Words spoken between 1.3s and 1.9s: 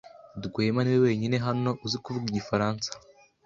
hano